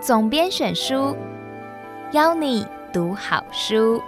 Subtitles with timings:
[0.00, 1.16] 总编选书，
[2.12, 4.00] 邀你读好书。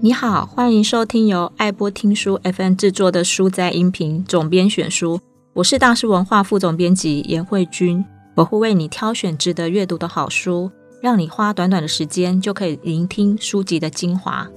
[0.00, 5.20] 你好，欢迎收听由爱播听书 FM 制作的书斋音频总编选书。
[5.52, 8.04] 我是大师文化副总编辑严慧君，
[8.36, 14.48] 我会为你挑选值得阅读的好书，让你花短短的时间就可以聆听书籍的精华。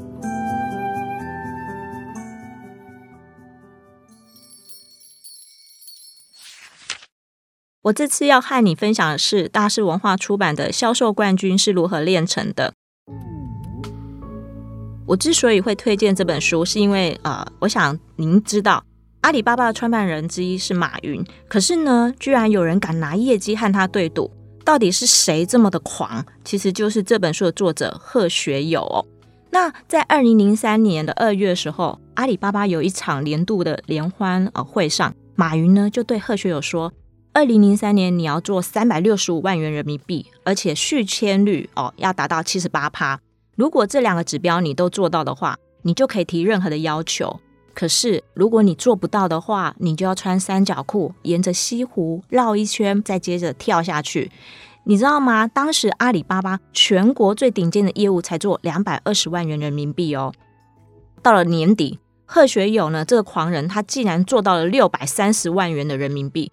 [7.84, 12.74] 我这次要和你分享的是大是文化出版的《销售冠军是如何炼成的》。
[15.06, 18.84] 我之所以会推荐这本书，是因为呃，我想您知道，
[19.22, 24.32] 阿里巴巴的创办人之一是马云，可是呢，居然有人敢拿业绩和他对赌，
[24.64, 26.26] 到底是谁这么的狂？
[26.46, 29.06] 其实就是这本书的作者贺学友。
[29.50, 36.94] 那在二零零三年的二月的时候，阿里巴巴有一场年度的联欢呃会上，马云呢就对贺学友说，
[37.34, 43.20] 二零零三年你要做三百六十五万元人民币，而且续签率哦要达到七十八趴。
[43.56, 47.40] 如果这两个指标你都做到的话，你就可以提任何的要求。
[47.78, 54.32] 可是如果你做不到的话，你就要穿三角裤，沿着西湖绕一圈，再接着跳下去。
[54.86, 55.46] 你知道吗？
[55.46, 60.34] 当时阿里巴巴全国最顶尖的业务才做两百二十万元人民币哦。
[61.22, 66.52] 到了年底，贺学友呢，这个狂人他竟然做到了六百三十万元的人民币。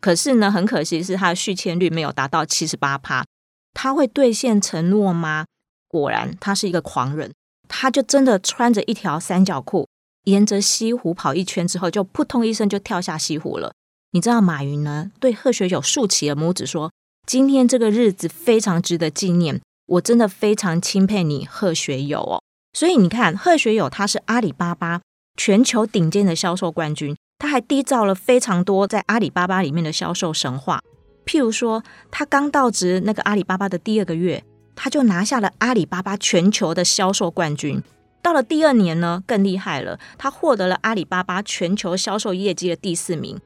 [0.00, 3.24] 可是呢，很可惜是他的续签率没有达到七十八趴。
[3.72, 5.44] 他会兑现承诺吗？
[5.86, 7.32] 果然，他是一个狂人，
[7.68, 9.86] 他就真的穿着一条三角裤，
[10.26, 13.72] 沿着西湖跑一圈之后，就扑通一声就跳下西湖了。
[14.12, 15.10] 你知道马云呢？
[15.18, 16.92] 对贺学友竖起了拇指，说
[17.26, 25.00] ：“今天这个日子非常值得纪念，我真的非常钦佩你，贺学友哦。”所以你看，贺学友他是阿里巴巴
[25.36, 30.80] 全球顶尖的销售冠军，他还缔造了非常多在阿里巴巴里面的销售神话。
[31.24, 34.44] 譬如说，他刚到职那个阿里巴巴的第二个月。
[34.78, 37.82] 他就拿下了阿里巴巴全球的销售冠军。
[38.22, 43.38] 到了第二年呢，更厉害了，他获得了阿里巴巴全球销售业绩的第四名。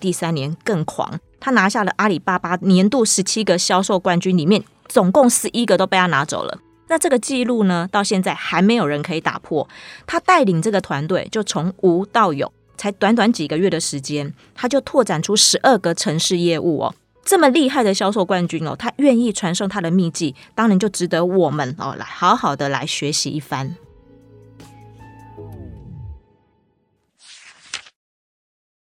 [0.00, 6.58] 第三年更狂，他拿下了阿里巴巴年度十七个销售冠军，里面总共十一个都被他拿走了。
[6.88, 9.68] 那这个记录呢，到现在还没有人可以打破。
[10.06, 16.94] 他带领这个团队，就从无到有，才短短几个月的时间，他就拓展出十二个城市业务哦。
[17.24, 23.76] 这么厉害的销售冠军哦，他愿意传授他的秘籍，当然就值得我们哦来好好的来学习一番。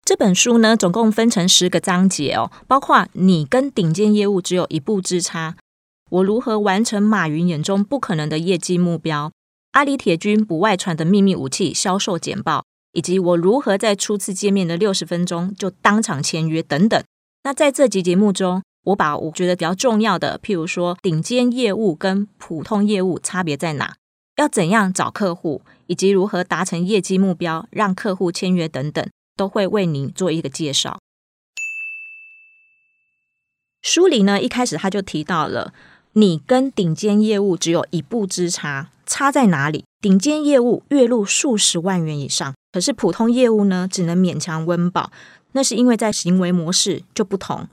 [0.09, 5.55] 这本书呢，总共分成十个章节哦，包括你跟顶尖业务只有一步之差，
[6.09, 9.31] 我如何完成马云眼中不可能的业绩目标，
[9.73, 12.65] 阿里铁军不外传的秘密武器——销售简报，
[12.95, 17.05] 以及我如何在初次见面的六十分钟就当场签约等等。
[17.43, 23.97] 那在这集节目中，我把我觉得比较重要的，譬如说顶尖业务跟普通业务差别在哪，
[24.37, 29.07] 要怎样找客户，以及如何达成业绩目标，让客户签约等等，
[29.39, 30.99] 都会为您做一个介绍。
[33.81, 35.73] 书里呢，一开始他就提到了，
[36.15, 39.85] 你跟顶尖业务只有一步之差，差在哪里？
[40.01, 45.11] 顶尖业务月入数十万元以上，可是普通业务呢，只能勉强温饱。
[45.53, 47.67] 那是因为在行为模式就不同，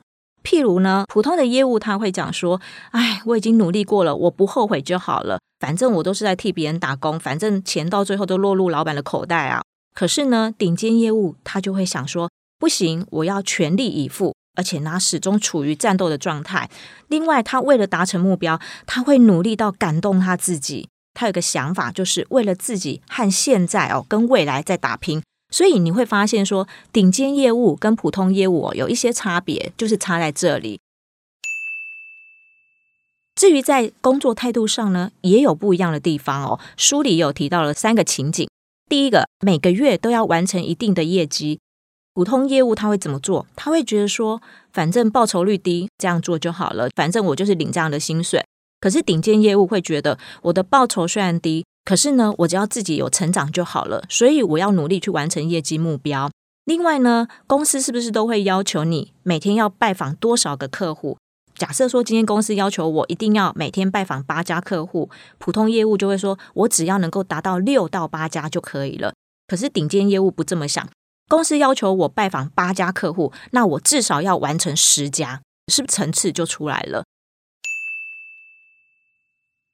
[0.43, 2.61] 譬如呢，普通的业务他会讲说
[2.91, 9.61] ：“哎，我已经努力过了，我不后悔就好了，反正我都是在替别人打工，反正钱到最后都落入老板的口袋啊。”
[9.95, 12.29] 可是呢，顶尖业务他就会想说
[12.59, 16.69] ：“不行，我要全力以赴，而且呢，始终处于战斗的状态。
[17.07, 20.89] 另外，他为了达成目标，他会努力到感动他自己。
[21.13, 30.81] 他有个想法，就是为了自己和现在哦，跟未来在打拼。”所以你会发现说，顶尖业务跟普通业务哦有一些差别，就是差在这里。
[33.35, 36.59] 至于在工作态度上呢，也有不一样的地方哦。
[36.75, 38.49] 书里有提到了三个情景：
[38.87, 41.59] 第一个，每个月都要完成一定的业绩，
[42.13, 43.47] 普通业务他会怎么做？
[43.55, 44.41] 他会觉得说，
[44.71, 48.45] 反正报酬率低，这样做就好了，反正我就是领这样的薪水。
[48.79, 51.65] 可是顶尖业务会觉得，我的报酬虽然低。
[51.83, 56.31] 可是呢，我只要自己有成长就好了，所以我要努力去完成业绩目标。
[56.65, 61.17] 另外呢，公司是不是都会要求你每天要拜访多少个客户？
[61.55, 69.13] 假设说今天公司要求我一定要每天拜访八家客户，普通业务就会说我只要能够达到六到八家就可以了。
[69.47, 70.89] 可是顶尖业务不这么想，
[71.27, 75.41] 公司要求我拜访八家客户，那我至少要完成十家。
[75.67, 77.05] 是不是层次就出来了？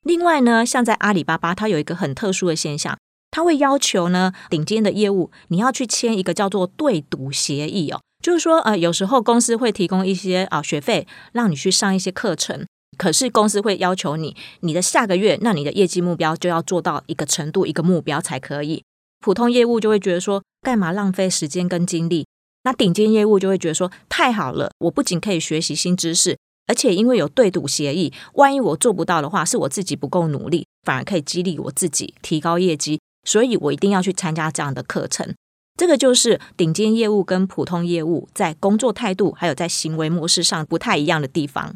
[0.04, 2.98] 另外呢，像在阿里巴巴，它有一个很特殊的现象，
[3.30, 12.66] 它会要求呢，顶尖的业务你要去签一个叫做对赌协议哦，就是说，呃，有时候公司会提供一些啊学费，让你去上一些课程，
[12.98, 18.84] 可是公司会要求你，你的下个月，那你的业绩目标就要做到一个程度，一个目标才可以。
[19.20, 22.26] 普通业务就会觉得说，干嘛浪费时间跟精力？
[22.64, 26.38] 那顶尖业务就会觉得说，太好了，我不仅可以学习新知识。
[26.68, 35.34] 而且因为有对赌协议，万一我做不到的话，是我自己不够努力，反而可以激励我自己提高业绩，所以我一定要去参加这样的课程。
[35.82, 41.76] 这个就是顶尖业务跟普通业务在工作态度还有在行为模式上不太一样的地方。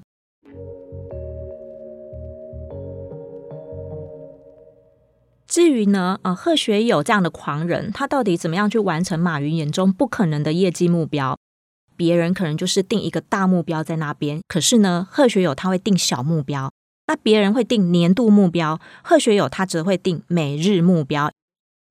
[5.47, 11.35] 至于呢，呃，贺学友这样的狂人，他到底怎么样去完成马云眼中不可能的业绩目标？
[11.97, 16.71] 别人可能就是定一个大目标在那边，可是呢，贺学友他会定小目标。
[17.07, 21.31] 那别人会定年度目标，贺学友他则会定每日目标。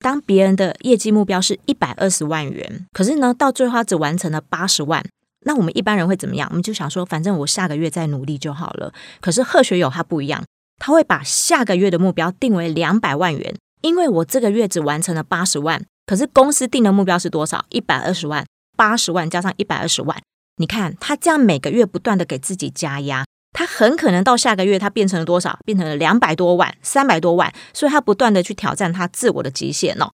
[0.04, 5.02] 当别人的业绩目标是一百二十万元，可是呢，到最后他只完成了八十万，
[5.46, 6.46] 那我们一般人会怎么样？
[6.50, 8.92] 我们就想说，反正我下个月再努力就好了。
[9.22, 10.44] 可是贺学友他不一样，
[10.78, 17.64] 他会把下个月的目标定为两百万元，因为我这个月只完成了八十万，可是公司定的目标是多少？
[17.70, 18.44] 一百二十万。
[18.76, 20.20] 八十万加上一百二十万，
[20.56, 23.24] 你看他这样每个月不断的给自己加压，
[23.54, 25.58] 他很可能到下个月他变成了多少？
[25.64, 30.10] 变成了两百多万、三百多万，所以他不断的去挑战他自我的极限哦。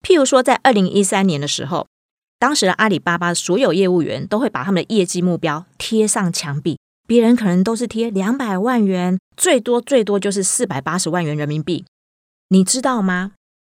[0.00, 1.88] 譬如说，在二零一三年的时候，
[2.38, 11.84] 当时的阿里巴巴所有业务员都会把他们的业绩目标贴上墙壁，别人可能都是贴两百万元，最多最多就是四百八十万元人民币，
[12.50, 13.32] 你知道吗？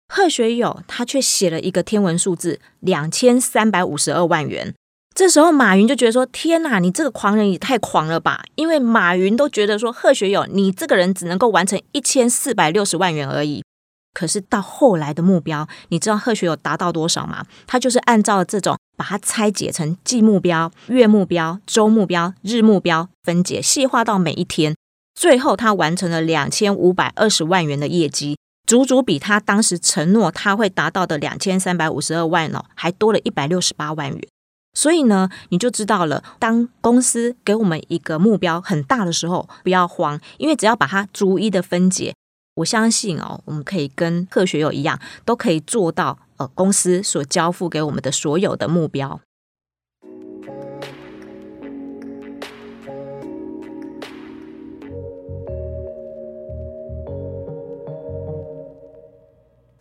[0.08, 4.74] 贺学友他却写了一个天文数字两千三百五十二万元。
[5.20, 13.62] 这时候马云就觉得说：“天哪，你这个狂人也太狂了吧！”因为马云都觉得说贺学友你这个人只能够完成一千四百六十万元而已。
[14.14, 17.46] 可是到后来的目标，你知道贺学友达到多少吗？
[17.68, 24.74] 他就是按照这种把它拆解成季目标、月目标、周目标、日目标分解细化到每一天，
[25.14, 28.38] 最后他完成了两千五百二十万元的业绩。
[28.66, 34.22] 足足比他当时承诺他会达到的两千三百五十二万哦，还多了一百六十八万元。
[34.74, 42.14] 所以呢，你就知道了，当公司给我们一个目标很大的时候，不要慌，因为只要把它逐一的分解，
[42.56, 49.20] 我相信哦，我们可以跟贺学友一样，都可以做到呃，公司所交付给我们的所有的目标。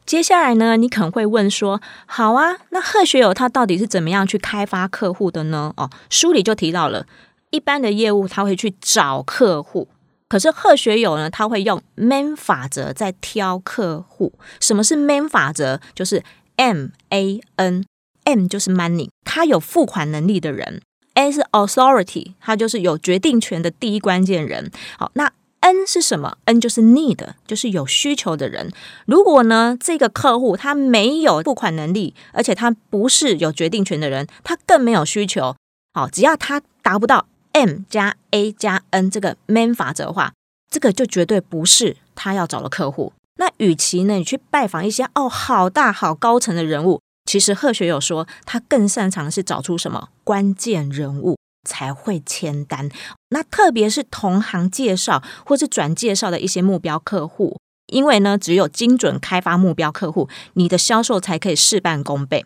[0.09, 7.05] 接下来呢，你可能会问说：“好啊，那贺学友他到底是怎么样去开发客户的呢？”哦，书里就提到了，
[7.51, 9.87] 一般的业务他会去找客户，
[10.27, 14.33] 可是贺学友呢，他会用 MAN 法则在挑客户。
[14.61, 15.79] 什么是 MAN 法则？
[15.95, 16.23] 就是
[16.57, 20.81] M A N，M 就是 money，他有付款能力的人
[21.17, 24.71] ；A 是 authority，他就是有决定权的第一关键人。
[24.97, 25.31] 好，那。
[25.69, 28.73] N 是什么？N 就是 need，就是有需求的人。
[29.05, 35.55] 如果呢，这个客户他没有付款能力，而且他不是有决定权的人，他更没有需求。
[35.93, 40.33] 好，只要他达不到 M 加 A 加 N 这个 MAN 法则的话，
[40.71, 43.13] 这个就绝对不是他要找的客户。
[43.37, 51.37] 那与其呢，你去拜访一些哦好大好高层的人物，其实贺学友说他更擅长的是找出什么关键人物。
[51.65, 52.89] 才会签单。
[53.31, 62.45] 那特别是同行介绍或是转介绍的一些目标客户，因为呢，只有精准开发目标客户，你的销售才可以事半功倍。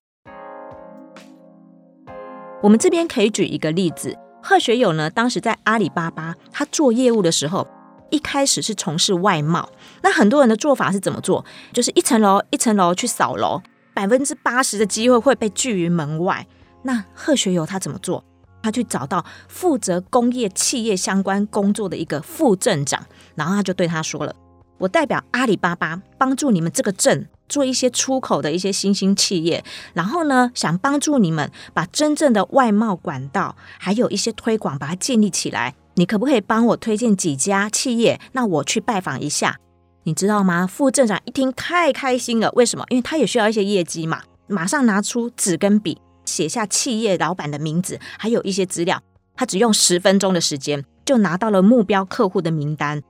[2.63, 7.67] 我们这边可以举一个例子，贺学友呢，当时在阿里巴巴，他做业务的时候，
[8.11, 9.69] 一开始是从事外贸。
[10.03, 11.45] 那很多人的做法是怎么做？
[11.73, 13.61] 就是一层楼一层楼去扫楼，
[13.93, 16.47] 百分之八十的机会会被拒于门外。
[16.85, 18.25] 那贺学友他怎么做？
[18.63, 23.05] 他去找到负责工业企业相关工作的一个副镇长，
[23.35, 24.35] 然后他就对他说了
[24.79, 35.75] ：“我代表阿里巴巴帮助你们这个镇做一些出口的一些新兴企业，然后呢，想帮助你们把真正的外贸管道还有一些推广把它建立起来。
[35.95, 38.19] 你可不可以帮我推荐几家企业？
[38.33, 39.59] 那我去拜访一下，
[40.05, 42.85] 你知道吗？”副镇长一听太开心了，为什么？
[42.89, 45.99] 因为他也需要一些业绩嘛，马上拿出纸跟笔。
[46.25, 49.03] 写下企业老板的名字，还有一些资料，
[49.35, 53.03] 他只用十分钟的时间就拿到了目标客户的名单。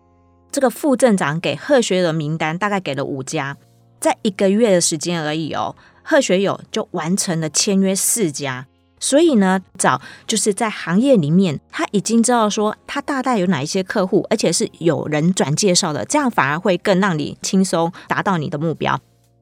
[0.50, 3.56] 这个副镇长给贺学友的名单大概给了五家，
[4.00, 8.66] 在一个月的时间而已哦，贺学友就完成了签约四家。
[9.00, 19.00] 所以呢，找就是在行业里面，他已经知道说他大概有哪一些客户，而且是有人转介绍的，这样反而会更让你轻松达到你的目标。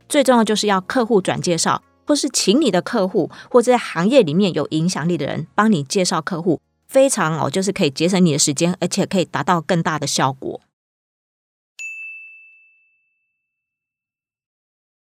[0.08, 10.60] 最重要就是要客户转介绍，或是请你的客户或者在行业里面有影响力的人帮你介绍客户，非常哦，就是可以节省你的时间，而且可以达到更大的效果。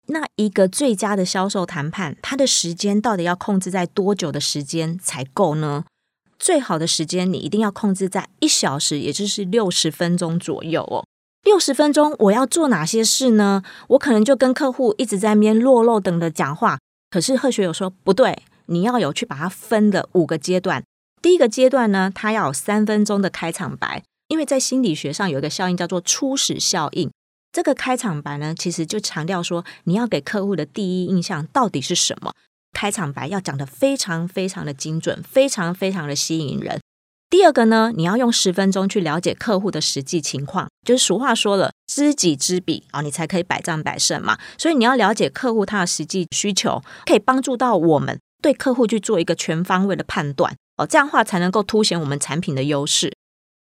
[0.08, 5.86] 那一个最佳的销售谈判，它的时间到底要控制在多久的时间才够呢？
[6.38, 11.06] 最好的时间你一定要控制在一小时，也就是六十分钟左右哦。
[11.44, 13.64] 六十分钟我要做哪些事呢？
[13.90, 16.78] 我可能就跟客户一直在那边落落等的讲话。
[17.16, 20.84] 可是贺学友说不对，你要有去把它分的五个阶段。
[21.22, 27.10] 第一个阶段呢，它要有三分钟的开场白，因为在心理学上有一个效应叫做初始效应。
[27.54, 32.34] 这个开场白呢，其实就强调说，你要给客户的第一印象到底是什么？
[32.74, 36.82] 开场白要讲的非常非常的精准，非常非常的吸引人。
[37.36, 44.40] 第二个呢，你要用十分钟去了解客户的实际情况，就是俗话说了，知己知彼啊，你才可以百战百胜嘛。
[44.58, 53.12] 所以你要了解客户他的实际需求，可以帮助到我们对客户去做一个全方位的判断哦，这样的话才能够凸显我们产品的优势。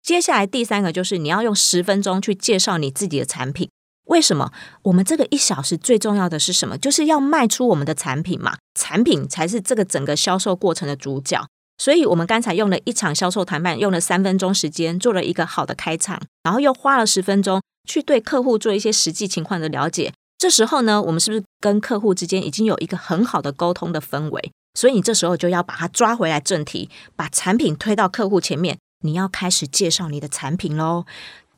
[0.03, 3.69] 接下来第三个就是你要用十分钟去介绍你自己的产品。
[4.07, 4.51] 为什么
[4.83, 6.77] 我们这个一小时最重要的是什么？
[6.77, 11.47] 就是要卖出我们的产品嘛，产品才是这个整个销售过程的主角。
[11.77, 20.13] 所以，我们刚才用了一场销售谈判，用了三分钟时间做了一个好的开场，然后又花了十分钟去对客户做一些实际情况的了解。
[20.37, 24.51] 这时候呢，我们是不是跟客户之间已经有一个很好的沟通的氛围？
[24.73, 31.05] 所以，你这时候就要把它抓回来正题，把产品推到客户前面，你要开始介绍你的产品喽。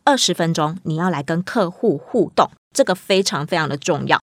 [0.05, 4.19] 二十分钟，你要来跟客户互动，这个非常非常的重要。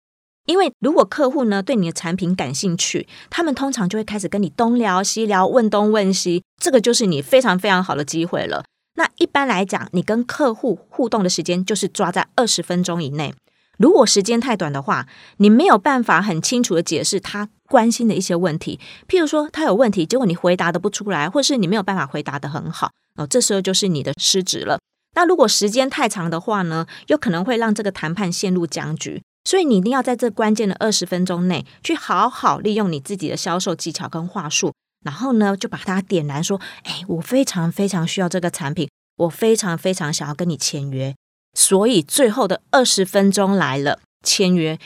[0.48, 8.64] 因为如果客户呢对你的产品感兴趣，他们通常就会开始跟你东聊西聊，问东问西，这个就是你非常非常好的机会了。
[8.94, 13.34] 那一般来讲，你跟客户互动的时间就是抓在二十分钟以内。
[13.76, 18.80] 如果时间太短的话，你没有办法很清楚的解释他关心的一些问题。
[19.06, 24.78] 譬如说他有问题，结果你回答的不出来，或是你没有办法回答得很好，哦，这时候就是你的失职了。
[25.14, 29.22] 那如果时间太长的话呢，有可能会让这个谈判陷入僵局。
[29.48, 41.14] 所以你一定要在这关键的二十分钟内，去好好利用你自己的销售技巧跟话术，然后呢，就把它点燃，说：“哎，我非常非常需要这个产品，我非常非常想要跟你签约。”
[41.56, 44.78] 所以最后的二十分钟来了，签约。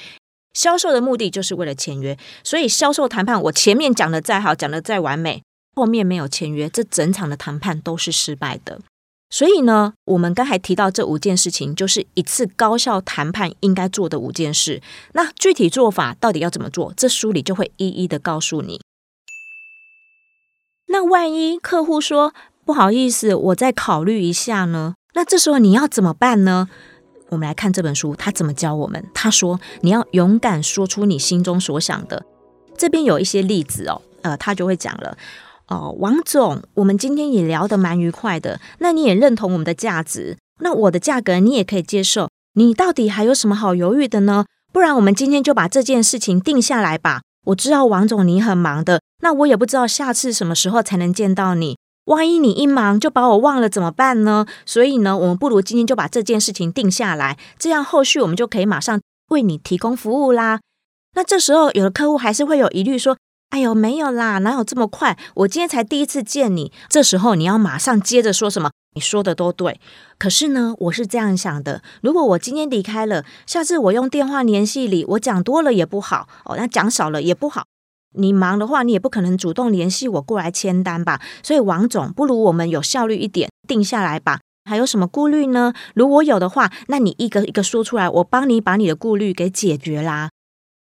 [0.54, 2.16] 销售的目的就是为了签约。
[2.44, 5.42] 所以销售谈判，我前面讲的再好，讲的再完美，
[5.74, 8.80] 后面没有签约，这整场的谈判都是失败的。
[9.32, 14.82] 所以呢，我们刚才提到这五件事情，就是一次高效谈判应该做的五件事。
[15.14, 16.92] 那具体做法到底要怎么做？
[16.94, 18.82] 这书里就会一一的告诉你。
[20.88, 22.34] 那万一客户说
[22.66, 24.96] 不好意思，我再考虑一下呢？
[25.14, 26.68] 那这时候你要怎么办呢？
[27.30, 29.02] 我们来看这本书，他怎么教我们？
[29.14, 32.26] 他说你要勇敢说出你心中所想的。
[32.76, 35.16] 这边有一些例子哦，呃，他就会讲了。
[35.72, 38.60] 哦，王总，我们今天也聊得蛮愉快的。
[38.80, 42.28] 那你也认同我们的价值，那我的价格你也可以接受。
[42.54, 44.44] 你到底还有什么好犹豫的呢？
[44.70, 47.22] 不然我们今天就把这件事情定下来吧。
[47.46, 51.78] 我知道王总你很忙的，那我也不知道下次什么时候才能见到你。
[52.04, 54.44] 万一你一忙就把我忘了怎么办呢？
[54.66, 59.00] 所以呢，我们不如今天就把这件事情定下来，这样后续我们就可以马上
[59.30, 60.60] 为你提供服务啦。
[61.14, 63.16] 那这时候有的客户还是会有疑虑说。
[63.52, 65.18] 哎呦，没有啦，哪有这么快？
[65.34, 66.72] 我今天才第一次见你。
[66.88, 68.70] 这时候你要马上接着说什么？
[68.94, 69.78] 你说的都对，
[70.16, 77.64] 可是呢，我是这样想的：如果我今天离开了，下次我用电话联系你，我讲多了也不好哦，那讲少了也不好。
[78.14, 81.20] 你忙的话，你也不可能主动联系我过来签单吧？
[81.42, 84.40] 所以王总，不如我们有效率一点，定下来吧。
[84.64, 85.74] 还有什么顾虑呢？
[85.94, 90.30] 如果有的话，那你一个一个说出来，我帮你把你的顾虑给解决啦。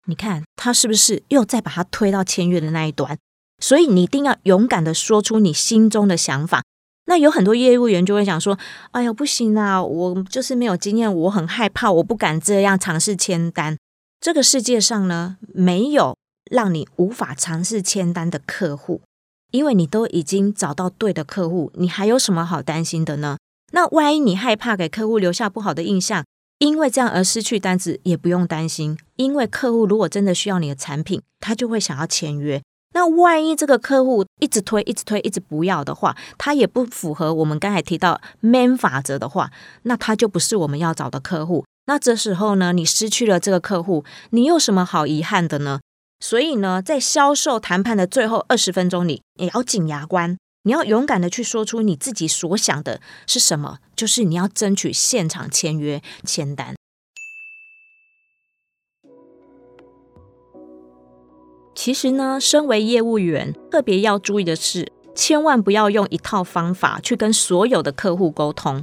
[0.07, 3.19] 你看他是不是又再把他推到签约的那一端？
[3.59, 6.63] 所以你一定要勇敢的说出你心中的想法。
[7.07, 8.59] 那有很多业务员就会想说
[8.91, 13.77] ：“哎呀，不行啊，我就是没有经验，我很害怕，我不敢这样尝试签单。”
[14.21, 16.17] 这个世界上呢，没有
[16.51, 19.03] 让你无法尝试签单的客户，
[19.53, 23.37] 因为你都已经找到对的客户，你还有什么好担心的呢？
[23.73, 26.25] 那万一你害怕给客户留下不好的印象，
[26.59, 32.63] 因为这样而失去单子也不用担心，因为客户如果真的需要你的产品，他就会想要签约。
[32.95, 39.51] 那万一这个客户一直推、一直推、一直不要的话，他也不符合我们刚才提到 MAN 法则的话，
[39.83, 41.67] 那他就不是我们要找的客户。
[41.85, 45.81] 那这时候呢，你失去了这个客户，你有什么好遗憾的呢？
[46.21, 56.75] 所以呢，在销售谈判的最后二十分钟里，你咬紧牙关，你要勇敢的去说出你自己所想的是什么，就是你要争取现场签约签单。
[61.73, 68.83] 其实呢，身为业务员，特别要注意的是，千万不要用一套方法去跟所有的客户沟通。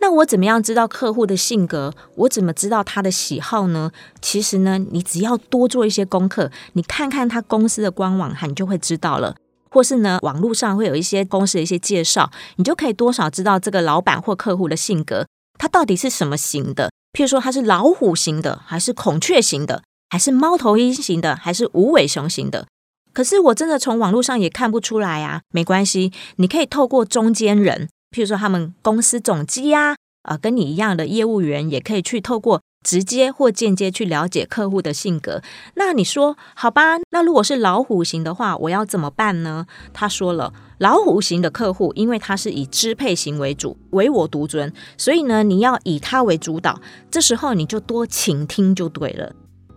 [0.00, 1.94] 那我怎么样知道客户的性格？
[2.16, 3.92] 我怎么知道他的喜好呢？
[4.20, 9.36] 其实呢，你只要多做一些功课，你看看他公司的官网，哈，你就会知道了。
[9.70, 15.26] 或是呢，网络上会有一些公司的一些介绍，你就可以多少知道这个老板或客户的性格，
[15.58, 16.90] 他到底是什么型的？
[17.12, 22.66] 譬如说，他是老虎型的，还是孔雀型的，还是猫头鹰型的，还是无尾熊型的？
[23.12, 25.40] 可是我真的从网络上也看不出来啊。
[25.50, 27.88] 没关系，你可以透过中间人。
[28.14, 35.42] 譬如说，他们公司总机呀，啊，跟你一样的业务员，也可以去透过直接或间接去了解客户的性格。
[35.74, 36.98] 那你说，好吧？
[37.10, 39.66] 那如果是老虎型的话，我要怎么办呢？
[39.92, 46.80] 他说了，老虎型的客户，因为他是以支配型为主，唯我独尊，所以呢，你要以他为主导。
[47.10, 49.32] 这时候你就多倾听就对了。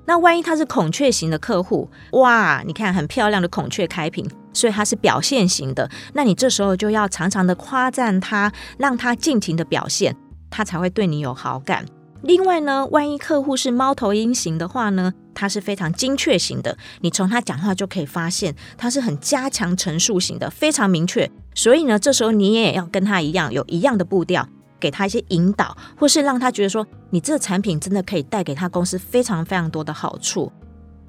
[0.05, 4.29] 那万一他是孔雀型的客户，哇，你看很漂亮的孔雀开屏。
[4.55, 10.15] 所以他是表现型的，那你这时候就要常常的夸赞他，让他尽情的表现，
[10.51, 11.83] 他才会对你有好感。
[12.23, 21.29] 另外呢，万一客户是猫头鹰型的话呢，他是非常精确型的，你从他讲话就可以发现他是很加强陈述型的，非常明确。
[21.53, 24.47] 所以呢，这时候你也要跟他一样，有一样的步调，
[24.79, 30.49] 给他一些引导，或是让他觉得说，你这个产品真的可以带给他公司非常非常多的好处。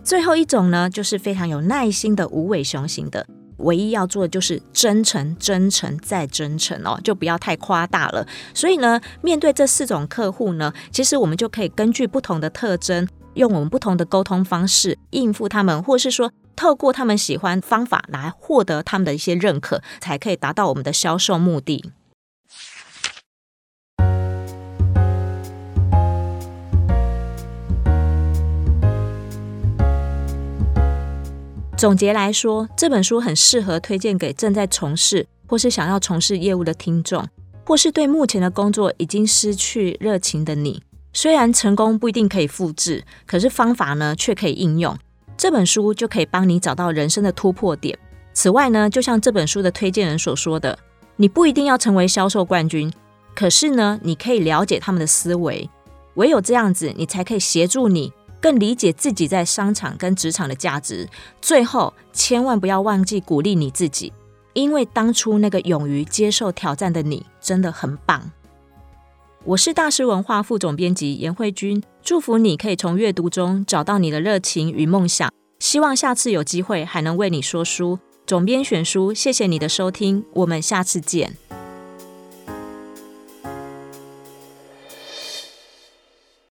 [0.02, 3.24] 最后一种呢，就是非常有耐心的无尾熊型的，
[3.58, 8.26] 唯一要做的就是真诚、真诚再真诚哦，就不要太夸大了。
[8.52, 21.92] 所以呢，面对这四种客户呢，其实我们就可以根据不同的特征，用我们不同的沟通方式应付他们，或是说透过他们喜欢方法来获得他们的一些认可，才可以达到我们的销售目的。
[31.84, 37.22] 总结来说，这本书很适合推荐给正在从事或是想要从事业务的听众，
[37.66, 40.82] 或是对目前的工作已经失去热情的你。
[41.12, 44.96] 虽然成功不一定可以复制，可是方法呢却可以应用。
[45.36, 47.98] 这本书就可以帮你找到人生的突破点。
[48.32, 50.78] 此外呢，就像这本书的推荐人所说的，
[51.16, 52.90] 你不一定要成为销售冠军，
[53.34, 55.68] 可是呢，你可以了解他们的思维，
[56.14, 58.10] 唯有这样子，你才可以协助你。
[58.44, 61.08] 更理解自己在商场跟职场的价值。
[61.40, 64.12] 最后，千万不要忘记鼓励你自己，
[64.52, 68.30] 因为当初那个勇于接受挑战的你真的很棒。
[69.44, 75.32] 我是大师文化副总编辑严慧君，祝福你可以从阅读中找到你的热情与梦想。
[75.58, 77.98] 希望下次有机会还能为你说书。
[78.26, 81.34] 总编选书，谢谢你的收听，我们下次见。